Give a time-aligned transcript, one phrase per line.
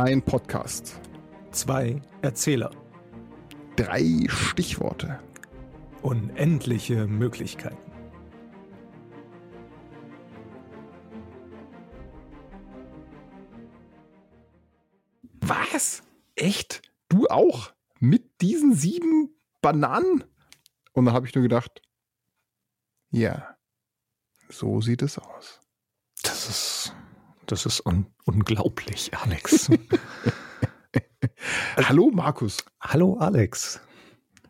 [0.00, 0.98] Ein Podcast.
[1.50, 2.70] Zwei Erzähler.
[3.76, 5.20] Drei Stichworte.
[6.00, 7.92] Unendliche Möglichkeiten.
[15.42, 16.02] Was?
[16.34, 16.80] Echt?
[17.10, 17.74] Du auch?
[17.98, 20.24] Mit diesen sieben Bananen?
[20.94, 21.82] Und da habe ich nur gedacht,
[23.10, 23.54] ja,
[24.48, 25.60] so sieht es aus.
[26.22, 26.94] Das ist,
[27.50, 29.70] das ist un unglaublich, Alex.
[31.76, 32.58] Hallo Markus.
[32.80, 33.80] Hallo Alex.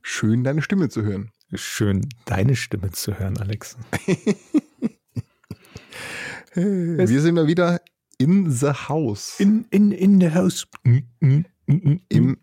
[0.03, 1.31] Schön deine Stimme zu hören.
[1.55, 3.77] Schön deine Stimme zu hören, Alex.
[6.55, 7.81] Wir sind mal wieder
[8.19, 9.39] in the house.
[9.41, 10.67] In, in, in the house.
[10.83, 11.07] Im,
[12.09, 12.37] im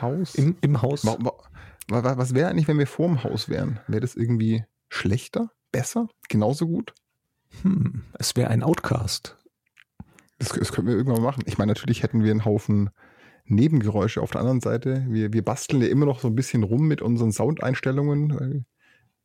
[0.00, 0.34] Haus.
[0.34, 1.04] Im, im Haus.
[1.04, 3.80] Wa- wa- wa- Was wäre eigentlich, wenn wir vorm Haus wären?
[3.88, 5.50] Wäre das irgendwie schlechter?
[5.70, 6.08] Besser?
[6.28, 6.94] Genauso gut?
[7.62, 9.36] Hm, es wäre ein Outcast.
[10.38, 11.44] Das, das könnten wir irgendwann machen.
[11.46, 12.90] Ich meine, natürlich hätten wir einen Haufen
[13.44, 15.04] Nebengeräusche auf der anderen Seite.
[15.08, 18.64] Wir, wir basteln ja immer noch so ein bisschen rum mit unseren Soundeinstellungen, weil,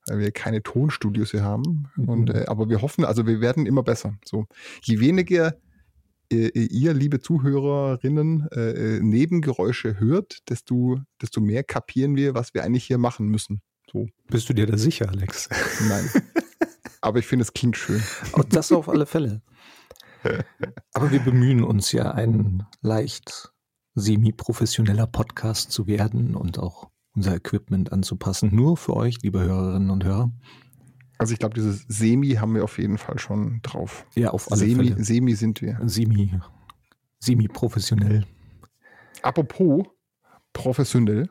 [0.08, 1.90] weil wir keine Tonstudios hier haben.
[1.96, 2.10] Mhm.
[2.10, 4.18] Und, äh, aber wir hoffen, also wir werden immer besser.
[4.26, 4.46] So,
[4.82, 5.56] je weniger
[6.32, 12.64] äh, ihr, liebe Zuhörerinnen, äh, äh, Nebengeräusche hört, desto, desto mehr kapieren wir, was wir
[12.64, 13.62] eigentlich hier machen müssen.
[13.92, 15.48] So, Bist du dir da sicher, Alex?
[15.88, 16.10] nein.
[17.02, 18.02] aber ich finde, es klingt schön.
[18.34, 19.42] Oh, das auf alle Fälle.
[20.94, 23.52] Aber wir bemühen uns ja, ein leicht
[23.96, 28.54] semi-professioneller Podcast zu werden und auch unser Equipment anzupassen.
[28.54, 30.32] Nur für euch, liebe Hörerinnen und Hörer.
[31.18, 34.06] Also ich glaube, dieses Semi haben wir auf jeden Fall schon drauf.
[34.16, 35.04] Ja, auf alle Semi, Fälle.
[35.04, 35.80] Semi sind wir.
[35.86, 36.40] Semi,
[37.20, 38.26] semi-professionell.
[39.24, 39.86] Apropos
[40.54, 41.30] professionell,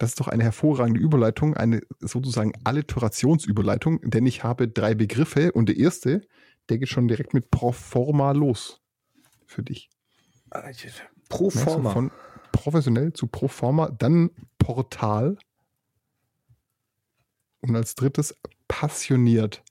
[0.00, 5.68] das ist doch eine hervorragende Überleitung, eine sozusagen Alliterationsüberleitung, denn ich habe drei Begriffe und
[5.68, 6.22] der erste,
[6.70, 8.80] der geht schon direkt mit pro forma los
[9.44, 9.90] für dich.
[11.28, 11.90] Pro Weißt du, forma.
[11.90, 12.10] Von
[12.50, 15.36] professionell zu pro forma, dann Portal
[17.60, 18.34] und als drittes
[18.68, 19.62] passioniert.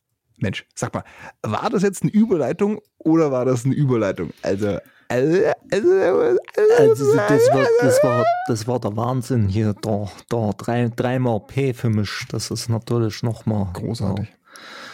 [0.41, 1.03] Mensch, sag mal,
[1.41, 4.31] war das jetzt eine Überleitung oder war das eine Überleitung?
[4.41, 6.37] Also, also, also,
[6.77, 11.73] Also das war, das war, das war der Wahnsinn hier, da, da, drei, dreimal P
[11.73, 13.67] für mich, das ist natürlich nochmal.
[13.73, 14.27] Großartig.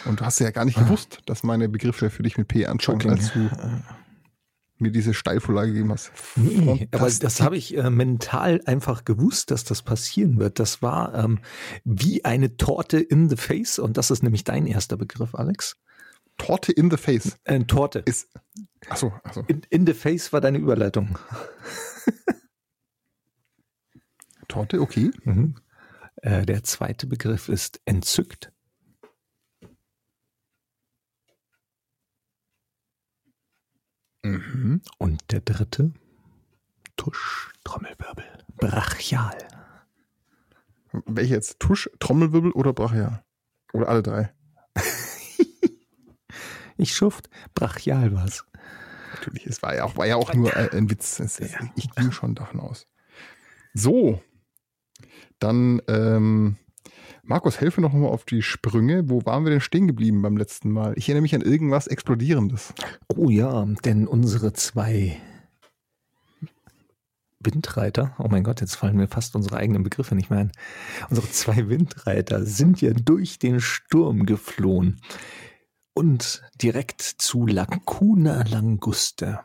[0.06, 3.10] Und du hast ja gar nicht gewusst, dass meine Begriffe für dich mit P anfangen,
[3.10, 3.50] als du
[4.78, 6.12] mir diese Steilvorlage gegeben hast.
[6.36, 10.58] Nee, aber das habe ich äh, mental einfach gewusst, dass das passieren wird.
[10.58, 11.38] Das war ähm,
[11.84, 15.76] wie eine Torte in the face und das ist nämlich dein erster Begriff, Alex.
[16.38, 18.00] Torte in the face Äh, Torte.
[18.04, 18.28] ist.
[18.90, 19.42] Achso, achso.
[19.48, 21.18] In, in the face war deine Überleitung.
[24.48, 25.10] Torte, okay.
[25.24, 25.56] Mhm.
[26.16, 28.52] Äh, der zweite Begriff ist entzückt.
[34.66, 34.82] Mhm.
[34.98, 35.92] Und der dritte
[36.96, 38.24] Tusch, Trommelwirbel,
[38.56, 39.36] brachial.
[41.04, 41.60] Welche jetzt?
[41.60, 43.22] Tusch, Trommelwirbel oder Brachial?
[43.72, 44.32] Oder alle drei?
[46.78, 48.44] Ich schuft, brachial war's.
[49.14, 51.20] Natürlich, es war ja auch, war ja auch nur ein, ein Witz.
[51.20, 52.86] Es, es, ich ging schon davon aus.
[53.72, 54.22] So,
[55.38, 56.58] dann, ähm,
[57.28, 59.10] Markus, helfe noch mal auf die Sprünge.
[59.10, 60.94] Wo waren wir denn stehen geblieben beim letzten Mal?
[60.96, 62.72] Ich erinnere mich an irgendwas Explodierendes.
[63.16, 65.16] Oh ja, denn unsere zwei
[67.40, 70.52] Windreiter, oh mein Gott, jetzt fallen mir fast unsere eigenen Begriffe nicht mehr ein.
[71.10, 75.00] Unsere zwei Windreiter sind ja durch den Sturm geflohen
[75.94, 79.40] und direkt zu Lacuna Languste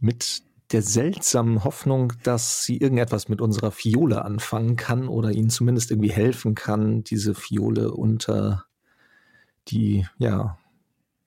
[0.00, 5.90] mit der seltsamen Hoffnung, dass sie irgendetwas mit unserer Fiole anfangen kann oder ihnen zumindest
[5.90, 8.64] irgendwie helfen kann, diese Fiole unter
[9.68, 10.58] die, ja,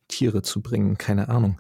[0.08, 1.60] Tiere zu bringen, keine Ahnung.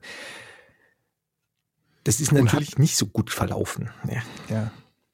[2.03, 3.89] Das ist natürlich nicht so gut verlaufen.
[4.07, 4.71] Ja, Ja,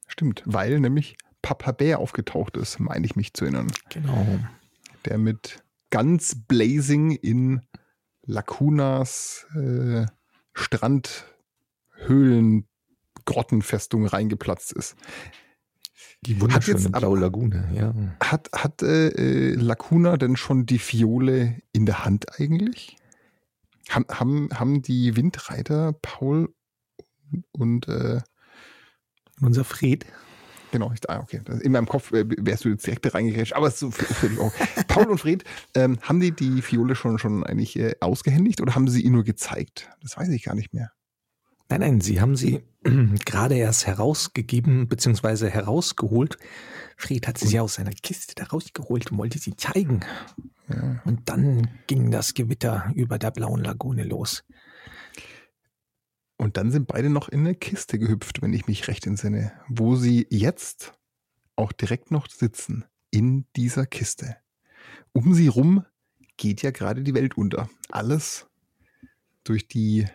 [0.07, 0.43] stimmt.
[0.45, 3.67] Weil nämlich Papa Bär aufgetaucht ist, meine ich mich zu erinnern.
[3.89, 4.25] genau.
[5.05, 7.61] Der mit ganz Blazing in
[8.23, 10.05] Lacunas äh,
[12.01, 12.67] Strandhöhlen
[13.25, 14.95] Grottenfestung reingeplatzt ist.
[16.21, 17.93] Die Hat wunderschöne jetzt aber- blaue Lagune, ja.
[18.19, 22.97] Hat, hat äh, äh, Lacuna denn schon die Fiole in der Hand eigentlich?
[23.89, 26.53] Haben, haben, haben die Windreiter Paul
[27.51, 28.21] und äh,
[29.41, 30.05] Unser Fred.
[30.71, 31.41] Genau, ich, ah, okay.
[31.61, 34.53] In meinem Kopf äh, wärst du jetzt direkt reingegrätscht, aber es ist so auch.
[34.87, 35.43] Paul und Fred,
[35.75, 39.23] ähm, haben die die Fiole schon, schon eigentlich äh, ausgehändigt oder haben sie ihn nur
[39.23, 39.89] gezeigt?
[40.01, 40.91] Das weiß ich gar nicht mehr.
[41.71, 42.63] Nein, nein, Sie haben sie
[43.25, 45.49] gerade erst herausgegeben bzw.
[45.49, 46.37] herausgeholt.
[46.97, 50.01] Fred hat sie aus seiner Kiste da rausgeholt und wollte sie zeigen.
[50.67, 51.01] Ja.
[51.05, 54.43] Und dann ging das Gewitter über der blauen Lagune los.
[56.35, 59.95] Und dann sind beide noch in eine Kiste gehüpft, wenn ich mich recht entsinne, wo
[59.95, 60.91] sie jetzt
[61.55, 64.35] auch direkt noch sitzen in dieser Kiste.
[65.13, 65.85] Um sie rum
[66.35, 67.69] geht ja gerade die Welt unter.
[67.89, 68.47] Alles
[69.45, 70.05] durch die,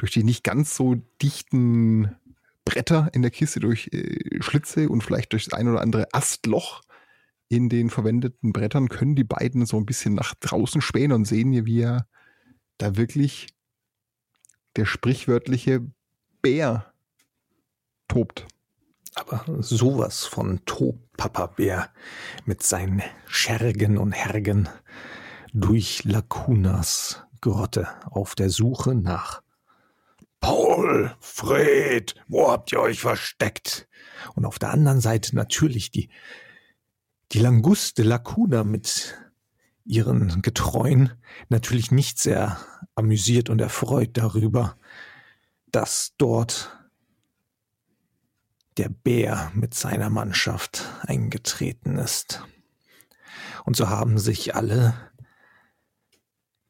[0.00, 2.16] durch die nicht ganz so dichten
[2.64, 6.80] Bretter in der Kiste, durch äh, Schlitze und vielleicht durch das ein oder andere Astloch
[7.48, 11.52] in den verwendeten Brettern können die beiden so ein bisschen nach draußen spähen und sehen
[11.52, 12.06] hier, wie er
[12.78, 13.48] da wirklich
[14.76, 15.86] der sprichwörtliche
[16.40, 16.94] Bär
[18.08, 18.46] tobt.
[19.16, 21.92] Aber sowas von tobt Papa Bär
[22.46, 24.66] mit seinen Schergen und Hergen
[25.52, 29.42] durch Lacunas Grotte auf der Suche nach
[30.40, 33.88] Paul, Fred, wo habt ihr euch versteckt?
[34.34, 36.08] Und auf der anderen Seite natürlich die,
[37.32, 39.16] die Languste Lacuna mit
[39.84, 41.12] ihren Getreuen,
[41.48, 42.58] natürlich nicht sehr
[42.94, 44.76] amüsiert und erfreut darüber,
[45.66, 46.76] dass dort
[48.76, 52.42] der Bär mit seiner Mannschaft eingetreten ist.
[53.64, 55.09] Und so haben sich alle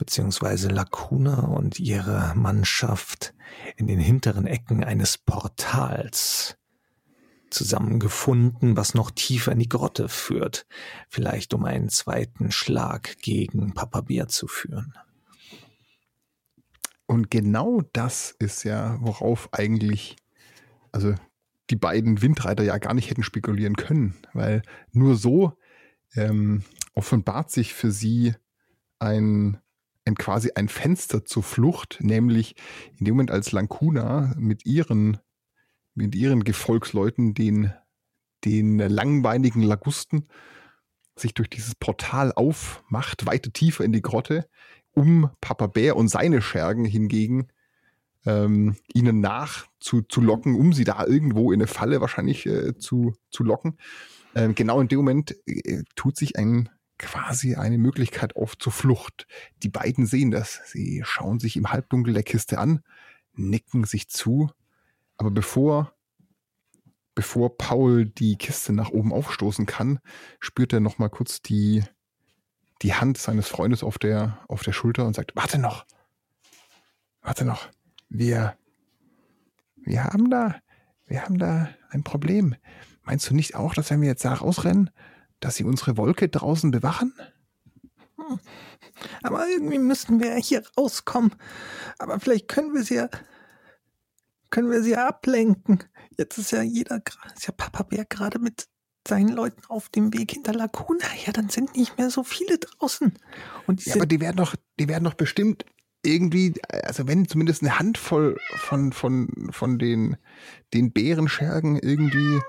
[0.01, 3.35] beziehungsweise Lacuna und ihre Mannschaft
[3.77, 6.57] in den hinteren Ecken eines Portals
[7.51, 10.67] zusammengefunden, was noch tiefer in die Grotte führt,
[11.11, 14.95] vielleicht um einen zweiten Schlag gegen Papa Bär zu führen.
[17.05, 20.17] Und genau das ist ja, worauf eigentlich,
[20.93, 21.15] also
[21.69, 24.63] die beiden Windreiter ja gar nicht hätten spekulieren können, weil
[24.93, 25.59] nur so
[26.15, 26.65] ähm,
[26.95, 28.35] offenbart sich für sie
[28.99, 29.61] ein
[30.05, 32.55] ein quasi ein Fenster zur Flucht, nämlich
[32.99, 35.19] in dem Moment, als Lankuna mit ihren,
[35.95, 37.73] mit ihren Gefolgsleuten, den,
[38.45, 40.29] den langbeinigen Lagusten,
[41.17, 44.49] sich durch dieses Portal aufmacht, weiter tiefer in die Grotte,
[44.93, 47.49] um Papa Bär und seine Schergen hingegen
[48.27, 52.77] ähm, ihnen nach zu, zu locken, um sie da irgendwo in eine Falle wahrscheinlich äh,
[52.77, 53.79] zu, zu locken.
[54.35, 56.69] Ähm, genau in dem Moment äh, tut sich ein
[57.01, 59.27] quasi eine Möglichkeit auf zur Flucht.
[59.63, 60.61] Die beiden sehen das.
[60.67, 62.83] Sie schauen sich im Halbdunkel der Kiste an,
[63.33, 64.51] nicken sich zu,
[65.17, 65.95] aber bevor
[67.15, 69.99] bevor Paul die Kiste nach oben aufstoßen kann,
[70.39, 71.83] spürt er noch mal kurz die
[72.83, 75.87] die Hand seines Freundes auf der auf der Schulter und sagt: "Warte noch.
[77.23, 77.69] Warte noch.
[78.11, 78.57] Wir
[79.77, 80.61] wir haben da
[81.07, 82.55] wir haben da ein Problem.
[83.03, 84.91] Meinst du nicht auch, dass wenn wir jetzt da rausrennen,
[85.41, 87.13] dass sie unsere Wolke draußen bewachen?
[88.17, 88.39] Hm.
[89.23, 91.35] Aber irgendwie müssten wir hier rauskommen.
[91.99, 93.09] Aber vielleicht können wir sie ja,
[94.51, 95.85] können wir sie ja ablenken.
[96.19, 97.03] Jetzt ist ja jeder,
[97.35, 98.69] ist ja Papa Bär gerade mit
[99.09, 101.07] seinen Leuten auf dem Weg hinter Laguna.
[101.25, 103.15] Ja, dann sind nicht mehr so viele draußen.
[103.67, 105.65] Und ja, aber die werden doch, die werden doch bestimmt
[106.03, 110.17] irgendwie, also wenn zumindest eine Handvoll von, von, von den,
[110.73, 112.41] den Bärenschergen irgendwie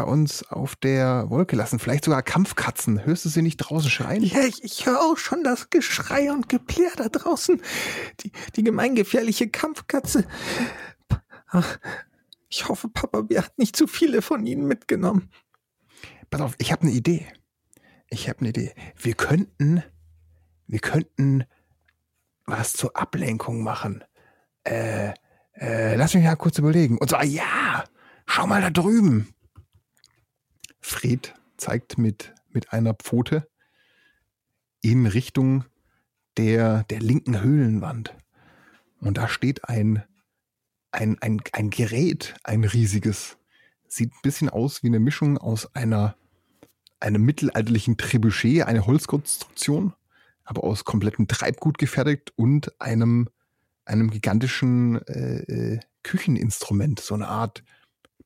[0.00, 1.78] bei uns auf der Wolke lassen.
[1.78, 3.04] Vielleicht sogar Kampfkatzen.
[3.04, 4.22] Hörst du sie nicht draußen schreien?
[4.22, 7.60] Ja, ich, ich höre auch schon das Geschrei und Geplär da draußen.
[8.20, 10.24] Die, die gemeingefährliche Kampfkatze.
[11.48, 11.78] Ach,
[12.48, 15.28] ich hoffe, Papa Bär hat nicht zu viele von ihnen mitgenommen.
[16.30, 17.26] Pass auf, ich habe eine Idee.
[18.08, 18.72] Ich habe eine Idee.
[18.96, 19.82] Wir könnten,
[20.66, 21.44] wir könnten
[22.46, 24.02] was zur Ablenkung machen.
[24.64, 25.10] Äh,
[25.52, 26.96] äh, lass mich mal kurz überlegen.
[26.96, 27.84] Und zwar, ja,
[28.24, 29.34] schau mal da drüben.
[30.80, 33.48] Fred zeigt mit, mit einer Pfote
[34.82, 35.64] in Richtung
[36.36, 38.14] der, der linken Höhlenwand.
[39.00, 40.02] Und da steht ein,
[40.92, 43.36] ein, ein, ein Gerät, ein riesiges.
[43.88, 46.16] Sieht ein bisschen aus wie eine Mischung aus einer,
[47.00, 49.94] einem mittelalterlichen Trebuchet, eine Holzkonstruktion,
[50.44, 53.28] aber aus komplettem Treibgut gefertigt und einem,
[53.84, 57.62] einem gigantischen äh, äh Kücheninstrument, so eine Art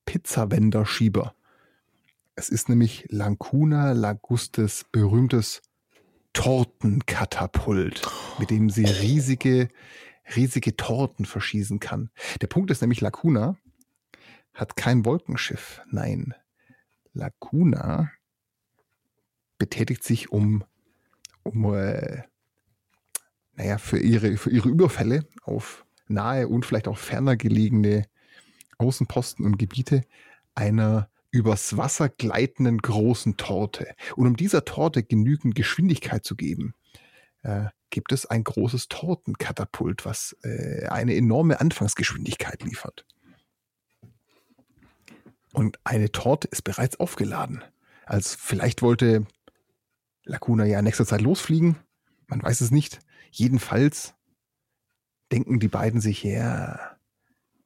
[0.07, 1.35] Pizzawenderschieber.
[2.37, 5.63] Es ist nämlich Lancuna Lagustes berühmtes
[6.33, 8.03] Tortenkatapult,
[8.41, 9.69] mit dem sie riesige,
[10.35, 12.11] riesige Torten verschießen kann.
[12.41, 13.57] Der Punkt ist nämlich, Lacuna
[14.53, 15.81] hat kein Wolkenschiff.
[15.91, 16.35] Nein,
[17.13, 18.11] Lacuna
[19.59, 20.65] betätigt sich um,
[21.45, 22.25] um äh,
[23.53, 28.07] naja, für ihre, für ihre Überfälle auf nahe und vielleicht auch ferner gelegene
[28.79, 30.03] Außenposten und Gebiete
[30.57, 33.97] einer übers Wasser gleitenden großen Torte.
[34.15, 36.75] Und um dieser Torte genügend Geschwindigkeit zu geben,
[37.43, 43.05] äh, gibt es ein großes Tortenkatapult, was äh, eine enorme Anfangsgeschwindigkeit liefert.
[45.53, 47.65] Und eine Torte ist bereits aufgeladen.
[48.07, 49.27] Als vielleicht wollte
[50.23, 51.75] Lacuna ja in nächster Zeit losfliegen.
[52.29, 53.01] Man weiß es nicht.
[53.33, 54.15] Jedenfalls
[55.33, 56.97] denken die beiden sich, ja,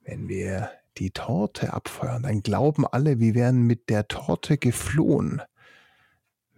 [0.04, 5.43] wenn wir die Torte abfeuern, dann glauben alle, wir wären mit der Torte geflohen.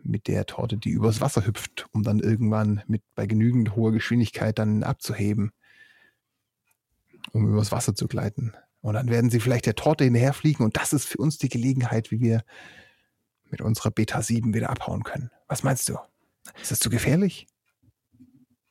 [0.03, 4.59] Mit der Torte, die übers Wasser hüpft, um dann irgendwann mit bei genügend hoher Geschwindigkeit
[4.59, 5.53] dann abzuheben,
[7.33, 8.55] um übers Wasser zu gleiten.
[8.81, 12.11] Und dann werden sie vielleicht der Torte hinterherfliegen und das ist für uns die Gelegenheit,
[12.11, 12.43] wie wir
[13.51, 15.31] mit unserer Beta 7 wieder abhauen können.
[15.49, 15.99] Was meinst du?
[16.63, 17.47] Ist das zu gefährlich?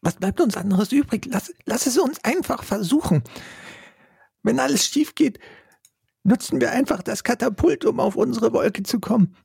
[0.02, 1.28] Was bleibt uns anderes übrig?
[1.30, 3.24] Lass, lass es uns einfach versuchen.
[4.44, 5.40] Wenn alles schief geht,
[6.24, 9.36] nutzen wir einfach das Katapult, um auf unsere Wolke zu kommen.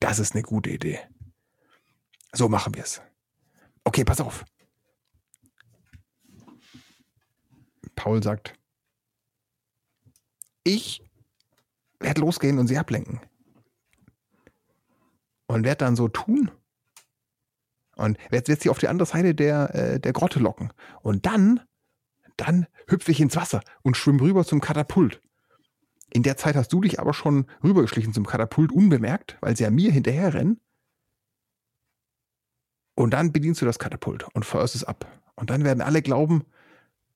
[0.00, 1.00] Das ist eine gute Idee.
[2.32, 3.02] So machen wir es.
[3.84, 4.44] Okay, pass auf.
[7.96, 8.54] Paul sagt,
[10.64, 11.02] ich
[11.98, 13.20] werde losgehen und sie ablenken.
[15.46, 16.50] Und werde dann so tun.
[17.96, 20.72] Und werde sie auf die andere Seite der, äh, der Grotte locken.
[21.02, 21.60] Und dann
[22.40, 25.20] dann hüpfe ich ins Wasser und schwimme rüber zum Katapult.
[26.12, 29.70] In der Zeit hast du dich aber schon rübergeschlichen zum Katapult unbemerkt, weil sie ja
[29.70, 30.60] mir hinterher rennen.
[32.96, 35.06] Und dann bedienst du das Katapult und feuerst es ab.
[35.36, 36.44] Und dann werden alle glauben,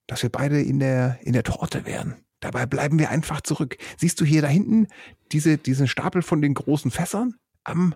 [0.06, 2.16] dass wir beide in der, in der Torte wären.
[2.40, 3.78] Dabei bleiben wir einfach zurück.
[3.96, 4.86] Siehst du hier da hinten
[5.32, 7.94] diese, diesen Stapel von den großen Fässern am,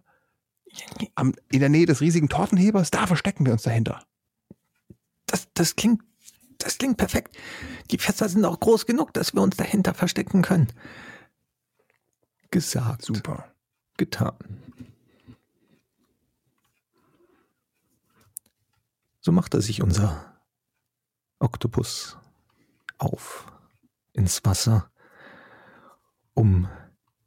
[1.14, 2.90] am, in der Nähe des riesigen Tortenhebers?
[2.90, 4.02] Da verstecken wir uns dahinter.
[5.26, 6.02] Das, das klingt
[6.58, 7.36] das klingt perfekt.
[7.90, 10.68] Die Fässer sind auch groß genug, dass wir uns dahinter verstecken können.
[12.50, 13.02] Gesagt.
[13.02, 13.52] Super.
[13.96, 14.36] Getan.
[19.20, 20.36] So machte sich unser
[21.38, 22.16] Oktopus
[22.98, 23.52] auf
[24.12, 24.90] ins Wasser,
[26.34, 26.68] um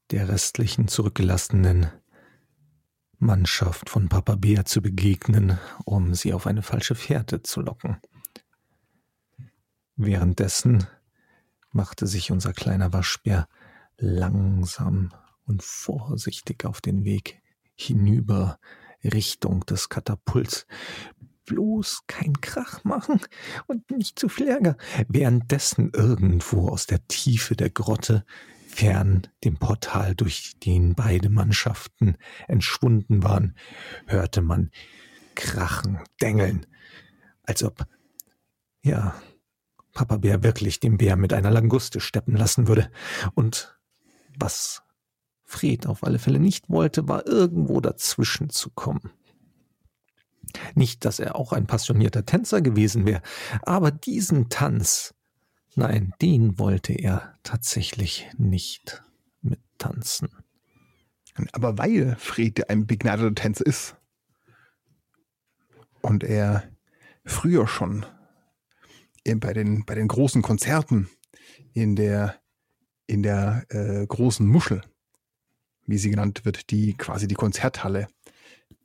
[0.09, 1.91] der restlichen zurückgelassenen
[3.19, 7.97] Mannschaft von Papa Bär zu begegnen, um sie auf eine falsche Fährte zu locken.
[10.03, 10.87] Währenddessen
[11.71, 13.47] machte sich unser kleiner Waschbär
[13.97, 15.13] langsam
[15.45, 17.39] und vorsichtig auf den Weg
[17.75, 18.57] hinüber
[19.03, 20.65] Richtung des Katapults.
[21.45, 23.21] Bloß kein Krach machen
[23.67, 24.75] und nicht zu viel Ärger.
[25.07, 28.25] Währenddessen irgendwo aus der Tiefe der Grotte,
[28.65, 32.17] fern dem Portal, durch den beide Mannschaften
[32.47, 33.55] entschwunden waren,
[34.07, 34.71] hörte man
[35.35, 36.65] Krachen, Dengeln,
[37.43, 37.85] als ob,
[38.81, 39.13] ja,
[39.93, 42.89] Papa Bär wirklich den Bär mit einer Languste steppen lassen würde.
[43.35, 43.77] Und
[44.37, 44.83] was
[45.43, 49.11] Fred auf alle Fälle nicht wollte, war irgendwo dazwischen zu kommen.
[50.75, 53.21] Nicht, dass er auch ein passionierter Tänzer gewesen wäre,
[53.61, 55.13] aber diesen Tanz,
[55.75, 59.03] nein, den wollte er tatsächlich nicht
[59.41, 60.29] mittanzen.
[61.53, 63.95] Aber weil Fred ein begnadeter Tänzer ist
[66.01, 66.63] und er
[67.25, 68.05] früher schon
[69.23, 71.09] bei den, bei den großen Konzerten
[71.73, 72.35] in der,
[73.07, 74.81] in der äh, großen Muschel,
[75.85, 78.07] wie sie genannt wird, die quasi die Konzerthalle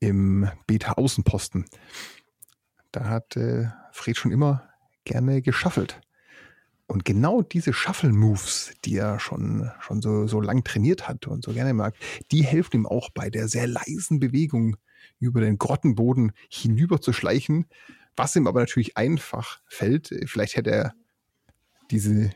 [0.01, 1.67] im Beta Außenposten.
[2.93, 4.69] Da hat äh, Fred schon immer
[5.05, 6.01] gerne geschaffelt.
[6.89, 11.53] Und genau diese Shuffle-Moves, die er schon, schon so, so lang trainiert hat und so
[11.53, 11.95] gerne mag,
[12.31, 14.77] die helfen ihm auch bei der sehr leisen Bewegung
[15.19, 17.67] über den Grottenboden hinüber zu schleichen,
[18.17, 20.95] was ihm aber natürlich einfach fällt, vielleicht hätte er
[21.91, 22.31] diese,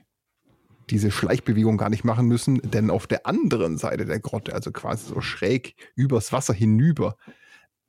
[0.91, 5.07] diese Schleichbewegung gar nicht machen müssen, denn auf der anderen Seite der Grotte, also quasi
[5.07, 7.17] so schräg übers Wasser hinüber,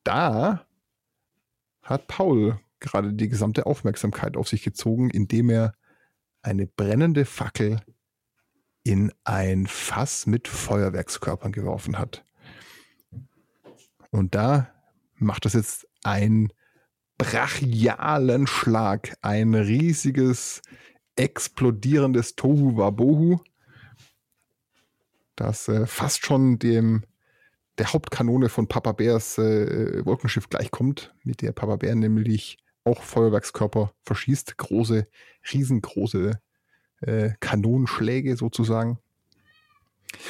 [0.03, 0.65] da
[1.83, 5.73] hat Paul gerade die gesamte Aufmerksamkeit auf sich gezogen, indem er
[6.41, 7.81] eine brennende Fackel
[8.83, 12.25] in ein Fass mit Feuerwerkskörpern geworfen hat.
[14.09, 14.73] Und da
[15.15, 16.51] macht das jetzt ein
[17.21, 20.63] brachialen Schlag, ein riesiges,
[21.15, 23.39] explodierendes Tohu Wabohu,
[25.35, 27.03] das äh, fast schon dem
[27.77, 33.93] der Hauptkanone von Papa Bärs äh, Wolkenschiff gleichkommt, mit der Papa Bär nämlich auch Feuerwerkskörper
[34.03, 35.07] verschießt, große,
[35.53, 36.41] riesengroße
[37.01, 38.97] äh, Kanonenschläge sozusagen.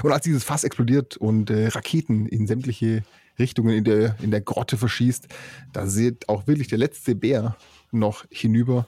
[0.03, 3.03] Und als dieses Fass explodiert und äh, Raketen in sämtliche
[3.41, 5.27] Richtungen in der, in der Grotte verschießt.
[5.73, 7.57] Da sieht auch wirklich der letzte Bär
[7.91, 8.87] noch hinüber,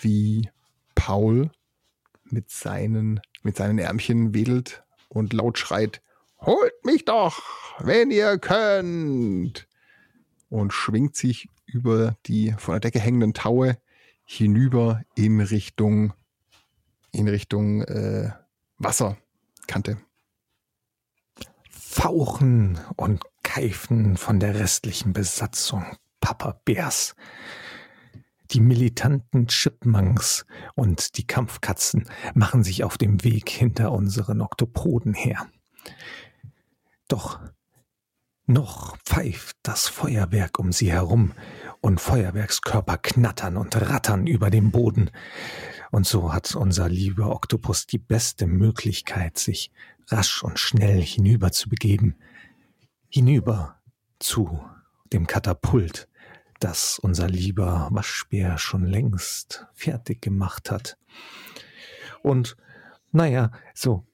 [0.00, 0.48] wie
[0.94, 1.50] Paul
[2.24, 6.00] mit seinen, mit seinen Ärmchen wedelt und laut schreit,
[6.40, 7.42] holt mich doch,
[7.80, 9.66] wenn ihr könnt.
[10.48, 13.78] Und schwingt sich über die von der Decke hängenden Taue
[14.24, 16.12] hinüber in Richtung,
[17.12, 18.30] in Richtung äh,
[18.78, 19.98] Wasserkante.
[21.70, 23.20] Fauchen und
[23.52, 25.84] Keifen von der restlichen Besatzung
[26.20, 27.16] Papa Bärs.
[28.52, 35.48] Die militanten Chipmunks und die Kampfkatzen machen sich auf dem Weg hinter unseren Oktopoden her.
[37.08, 37.40] Doch
[38.46, 41.32] noch pfeift das Feuerwerk um sie herum
[41.80, 45.10] und Feuerwerkskörper knattern und rattern über dem Boden.
[45.90, 49.72] Und so hat unser lieber Oktopus die beste Möglichkeit, sich
[50.06, 52.14] rasch und schnell hinüber zu begeben.
[53.12, 53.80] Hinüber
[54.20, 54.64] zu
[55.12, 56.08] dem Katapult,
[56.60, 60.96] das unser lieber Waschbär schon längst fertig gemacht hat.
[62.22, 62.56] Und
[63.10, 64.06] naja, so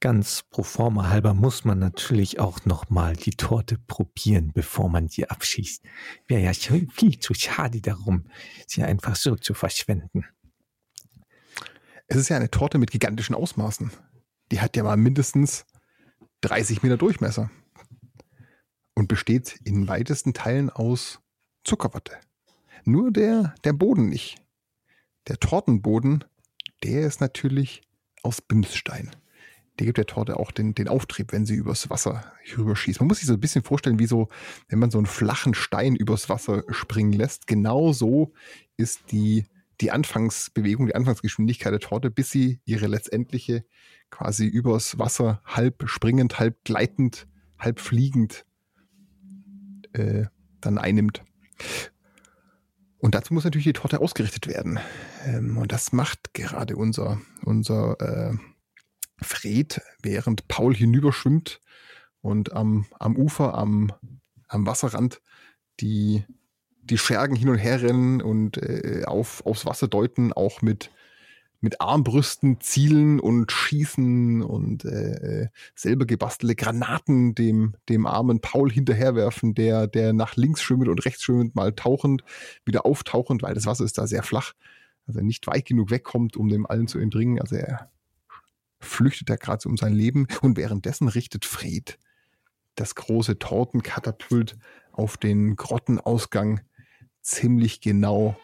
[0.00, 5.08] ganz pro forma halber muss man natürlich auch noch mal die Torte probieren, bevor man
[5.08, 5.84] sie abschießt.
[6.26, 8.26] Wäre ja viel zu schade darum,
[8.66, 10.24] sie einfach so zu verschwenden.
[12.08, 13.92] Es ist ja eine Torte mit gigantischen Ausmaßen.
[14.50, 15.64] Die hat ja mal mindestens
[16.40, 17.48] 30 Meter Durchmesser
[19.04, 21.20] und besteht in weitesten Teilen aus
[21.62, 22.12] Zuckerwatte.
[22.84, 24.36] Nur der, der Boden nicht.
[25.28, 26.24] Der Tortenboden,
[26.82, 27.82] der ist natürlich
[28.22, 29.10] aus Bimsstein.
[29.78, 33.00] Der gibt der Torte auch den, den Auftrieb, wenn sie übers Wasser rüberschießt.
[33.00, 34.30] Man muss sich so ein bisschen vorstellen, wie so,
[34.68, 37.46] wenn man so einen flachen Stein übers Wasser springen lässt.
[37.46, 38.32] Genau so
[38.78, 39.44] ist die,
[39.82, 43.66] die Anfangsbewegung, die Anfangsgeschwindigkeit der Torte, bis sie ihre letztendliche
[44.08, 47.26] quasi übers Wasser halb springend, halb gleitend,
[47.58, 48.46] halb fliegend
[49.94, 50.26] äh,
[50.60, 51.22] dann einnimmt.
[52.98, 54.78] Und dazu muss natürlich die Torte ausgerichtet werden.
[55.26, 58.36] Ähm, und das macht gerade unser, unser äh,
[59.20, 61.60] Fred, während Paul hinüberschwimmt
[62.20, 63.92] und am, am Ufer, am,
[64.48, 65.20] am Wasserrand
[65.80, 66.24] die,
[66.80, 70.90] die Schergen hin und her rennen und äh, auf, aufs Wasser deuten, auch mit,
[71.64, 79.54] mit Armbrüsten zielen und schießen und äh, selber gebastelte Granaten dem, dem armen Paul hinterherwerfen,
[79.54, 82.22] der, der nach links schwimmend und rechts schwimmend mal tauchend,
[82.66, 84.52] wieder auftauchend, weil das Wasser ist da sehr flach,
[85.06, 87.40] also nicht weit genug wegkommt, um dem allen zu entdringen.
[87.40, 87.90] Also er
[88.78, 91.98] flüchtet da gerade so um sein Leben und währenddessen richtet Fred
[92.74, 94.58] das große Tortenkatapult
[94.92, 96.60] auf den Grottenausgang
[97.22, 98.36] ziemlich genau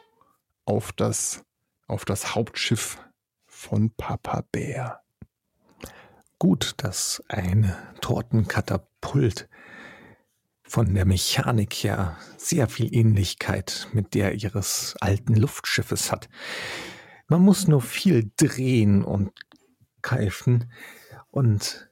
[0.65, 1.45] auf das,
[1.87, 2.99] auf das Hauptschiff
[3.61, 5.03] von Papa Bär.
[6.39, 9.49] Gut, dass ein Tortenkatapult
[10.63, 16.31] von der Mechanik her sehr viel Ähnlichkeit mit der ihres alten Luftschiffes hat.
[17.29, 19.31] Man muss nur viel drehen und
[20.01, 20.73] keifen
[21.31, 21.91] und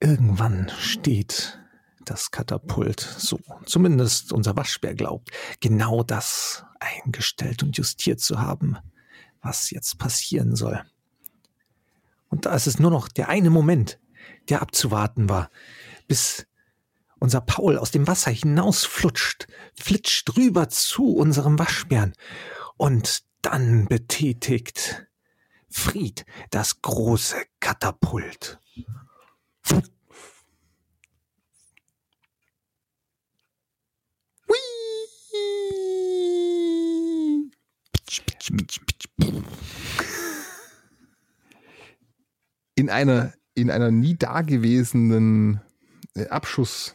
[0.00, 1.60] irgendwann steht
[2.04, 8.76] das Katapult, so zumindest unser Waschbär glaubt, genau das eingestellt und justiert zu haben,
[9.40, 10.82] was jetzt passieren soll.
[12.28, 13.98] Und da ist es nur noch der eine Moment,
[14.48, 15.50] der abzuwarten war,
[16.08, 16.46] bis
[17.18, 22.12] unser Paul aus dem Wasser hinausflutscht, flitscht rüber zu unserem Waschbären
[22.76, 25.06] und dann betätigt
[25.68, 28.58] Fried das große Katapult.
[42.76, 45.60] In einer, in einer nie dagewesenen
[46.14, 46.94] äh, Abschuss,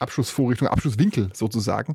[0.00, 1.94] Abschussvorrichtung, Abschusswinkel sozusagen,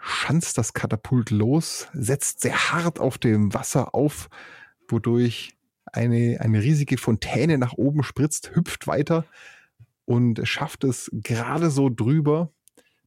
[0.00, 4.28] schanzt das Katapult los, setzt sehr hart auf dem Wasser auf,
[4.88, 5.54] wodurch
[5.92, 9.26] eine, eine riesige Fontäne nach oben spritzt, hüpft weiter
[10.04, 12.52] und schafft es gerade so drüber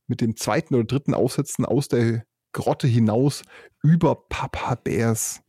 [0.07, 3.43] mit dem zweiten oder dritten Aufsetzen aus der Grotte hinaus
[3.83, 5.43] über Papa Bärs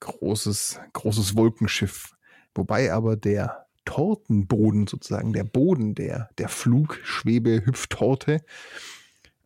[0.00, 2.14] großes, großes Wolkenschiff.
[2.54, 8.42] Wobei aber der Tortenboden sozusagen, der Boden der, der Flugschwebe-Hüpftorte,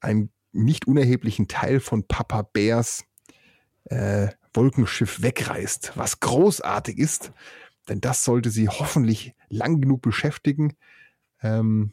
[0.01, 3.05] einen nicht unerheblichen Teil von Papa Bärs
[3.85, 7.33] äh, Wolkenschiff wegreißt, was großartig ist,
[7.88, 10.77] denn das sollte sie hoffentlich lang genug beschäftigen
[11.42, 11.92] ähm,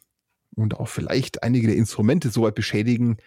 [0.56, 3.18] und auch vielleicht einige der Instrumente so weit beschädigen,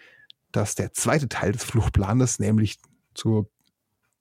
[0.51, 2.79] dass der zweite Teil des Fluchtplanes, nämlich
[3.13, 3.49] zur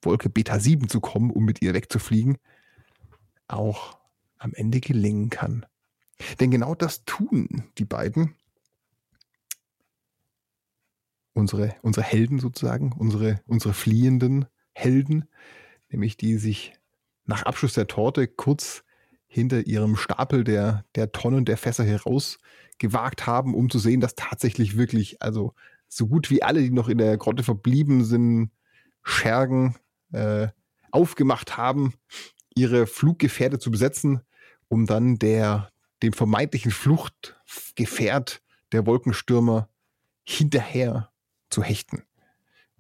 [0.03, 2.39] Wolke Beta 7 zu kommen, um mit ihr wegzufliegen,
[3.49, 3.99] auch
[4.39, 5.67] am Ende gelingen kann.
[6.41, 8.35] Denn genau das tun die beiden,
[11.33, 15.27] unsere, unsere Helden sozusagen, unsere, unsere fliehenden Helden,
[15.91, 16.73] nämlich die sich
[17.25, 18.85] nach Abschluss der Torte kurz
[19.27, 24.77] hinter ihrem Stapel der, der Tonnen der Fässer herausgewagt haben, um zu sehen, dass tatsächlich
[24.77, 25.55] wirklich, also
[25.89, 28.51] so gut wie alle, die noch in der Grotte verblieben sind,
[29.03, 29.77] Schergen
[30.13, 30.49] äh,
[30.91, 31.95] aufgemacht haben,
[32.57, 34.23] ihre Fluggefährte zu besetzen,
[34.69, 35.71] um dann der,
[36.03, 38.43] dem vermeintlichen Fluchtgefährt
[38.73, 39.69] der Wolkenstürmer
[40.25, 41.13] hinterher
[41.51, 42.03] zu hechten.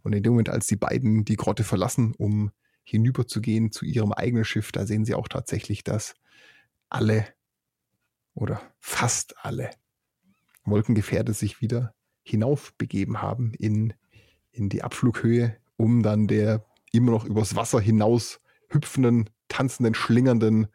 [0.02, 2.50] Und in dem Moment, als die beiden die Grotte verlassen, um
[2.82, 6.14] hinüberzugehen zu ihrem eigenen Schiff, da sehen sie auch tatsächlich, dass
[6.88, 7.26] alle
[8.34, 9.70] oder fast alle
[10.64, 13.94] Wolkengefährte sich wieder hinaufbegeben haben in,
[14.50, 20.68] in die Abflughöhe, um dann der immer noch übers Wasser hinaus hüpfenden, tanzenden, schlingernden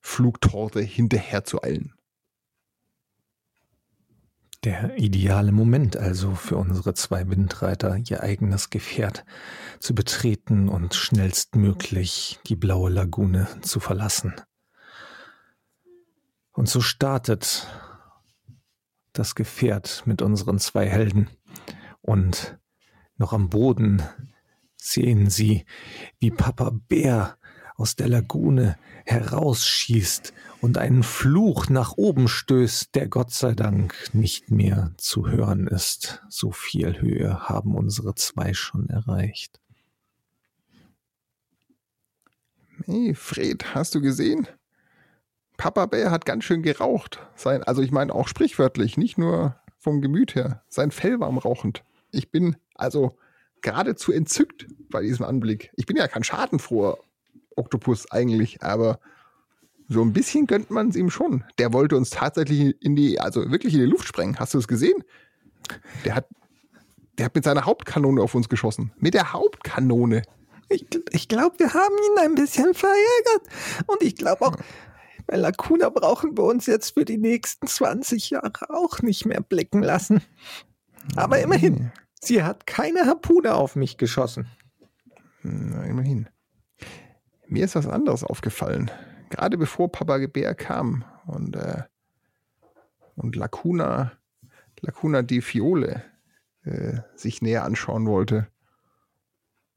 [0.00, 1.94] Flugtorte hinterher zu eilen.
[4.64, 9.24] Der ideale Moment also für unsere zwei Windreiter, ihr eigenes Gefährt
[9.78, 14.34] zu betreten und schnellstmöglich die blaue Lagune zu verlassen.
[16.52, 17.68] Und so startet
[19.14, 21.30] das Gefährt mit unseren zwei Helden
[22.02, 22.58] und
[23.16, 24.02] noch am Boden
[24.76, 25.64] sehen sie,
[26.18, 27.38] wie Papa Bär
[27.80, 34.50] aus der Lagune herausschießt und einen Fluch nach oben stößt, der Gott sei Dank nicht
[34.50, 36.22] mehr zu hören ist.
[36.28, 39.60] So viel Höhe haben unsere zwei schon erreicht.
[42.84, 44.46] Hey, Fred, hast du gesehen?
[45.56, 47.18] Papa Bär hat ganz schön geraucht.
[47.34, 50.62] Sein, also ich meine auch sprichwörtlich, nicht nur vom Gemüt her.
[50.68, 51.82] Sein Fell war am rauchend.
[52.10, 53.16] Ich bin also
[53.62, 55.70] geradezu entzückt bei diesem Anblick.
[55.76, 56.98] Ich bin ja kein schadenfroher
[57.56, 58.98] Oktopus eigentlich, aber
[59.88, 61.44] so ein bisschen gönnt man es ihm schon.
[61.58, 64.38] Der wollte uns tatsächlich in die, also wirklich in die Luft sprengen.
[64.38, 65.02] Hast du es gesehen?
[66.04, 66.28] Der hat,
[67.18, 68.92] der hat mit seiner Hauptkanone auf uns geschossen.
[68.98, 70.22] Mit der Hauptkanone.
[70.68, 73.42] Ich, ich glaube, wir haben ihn ein bisschen verärgert.
[73.88, 74.56] Und ich glaube auch,
[75.26, 79.82] bei Lacuna brauchen wir uns jetzt für die nächsten 20 Jahre auch nicht mehr blicken
[79.82, 80.22] lassen.
[81.16, 84.48] Aber immerhin, sie hat keine Harpune auf mich geschossen.
[85.42, 86.28] Na, immerhin.
[87.50, 88.90] Mir ist was anderes aufgefallen
[89.30, 91.84] gerade bevor Papa Bär kam und, äh,
[93.14, 94.12] und Lacuna,
[94.80, 96.04] Lacuna di Fiole
[96.64, 98.48] äh, sich näher anschauen wollte.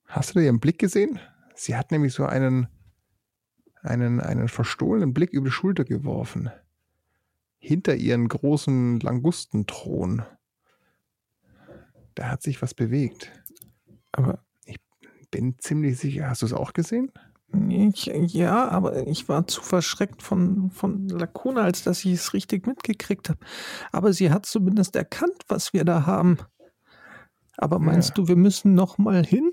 [0.06, 1.20] Hast du da ihren Blick gesehen?
[1.56, 2.68] Sie hat nämlich so einen,
[3.82, 6.50] einen, einen verstohlenen Blick über die Schulter geworfen.
[7.60, 10.24] Hinter ihren großen Langustenthron.
[12.16, 13.32] Da hat sich was bewegt.
[14.12, 14.80] Aber ich
[15.32, 17.12] bin ziemlich sicher, hast du es auch gesehen?
[17.70, 22.66] Ich, ja, aber ich war zu verschreckt von, von Lacuna, als dass ich es richtig
[22.66, 23.40] mitgekriegt habe.
[23.92, 26.40] Aber sie hat zumindest erkannt, was wir da haben.
[27.58, 28.16] Aber meinst ja.
[28.16, 29.52] du, wir müssen noch mal hin?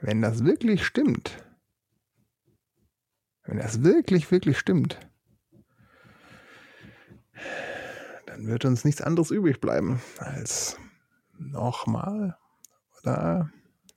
[0.00, 1.44] Wenn das wirklich stimmt,
[3.44, 4.98] wenn das wirklich, wirklich stimmt,
[8.26, 10.76] dann wird uns nichts anderes übrig bleiben, als
[11.38, 12.36] nochmal
[13.00, 13.50] oder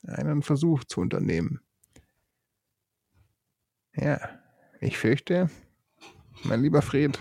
[0.06, 1.62] einen Versuch zu unternehmen.
[3.96, 4.20] Ja,
[4.80, 5.50] ich fürchte,
[6.44, 7.20] mein lieber Fred,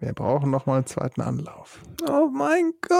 [0.00, 1.80] wir brauchen noch mal einen zweiten Anlauf.
[2.08, 2.92] Oh mein Gott!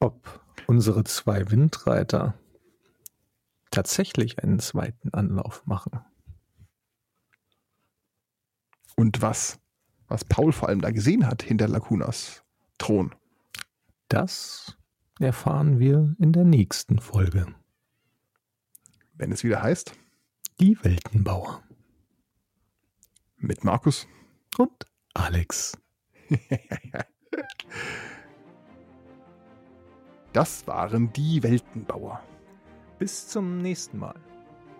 [0.00, 2.34] Ob unsere zwei Windreiter
[3.70, 6.00] tatsächlich einen zweiten Anlauf machen.
[8.96, 9.58] Und was,
[10.08, 12.44] was Paul vor allem da gesehen hat hinter Lacunas
[12.78, 13.14] Thron.
[14.08, 14.75] Das
[15.24, 17.46] erfahren wir in der nächsten Folge.
[19.14, 19.92] Wenn es wieder heißt
[20.60, 21.62] Die Weltenbauer.
[23.38, 24.06] Mit Markus
[24.58, 25.78] und Alex.
[30.32, 32.22] das waren die Weltenbauer.
[32.98, 34.20] Bis zum nächsten Mal.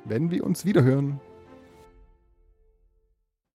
[0.05, 1.21] Wenn wir uns wiederhören.